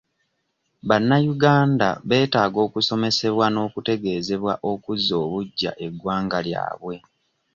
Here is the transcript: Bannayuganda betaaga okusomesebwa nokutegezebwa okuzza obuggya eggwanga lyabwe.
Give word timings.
Bannayuganda 0.87 1.89
betaaga 2.09 2.59
okusomesebwa 2.67 3.45
nokutegezebwa 3.55 4.53
okuzza 4.71 5.13
obuggya 5.23 5.71
eggwanga 5.85 6.39
lyabwe. 6.47 6.95